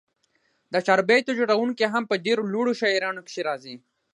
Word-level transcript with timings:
د 0.73 0.75
چاربیتو 0.87 1.37
جوړوونکي 1.39 1.85
هم 1.93 2.03
په 2.09 2.15
ډېرو 2.25 2.43
لوړو 2.53 2.77
شاعرانو 2.81 3.25
کښي 3.27 3.41
راځي. 3.49 3.75